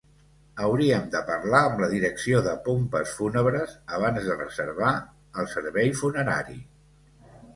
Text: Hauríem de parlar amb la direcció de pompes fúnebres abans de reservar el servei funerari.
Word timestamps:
Hauríem 0.65 1.03
de 1.15 1.19
parlar 1.25 1.59
amb 1.65 1.81
la 1.83 1.89
direcció 1.91 2.39
de 2.47 2.53
pompes 2.69 3.13
fúnebres 3.19 3.75
abans 3.97 4.25
de 4.29 4.39
reservar 4.39 4.93
el 5.43 5.51
servei 5.55 5.93
funerari. 6.01 6.57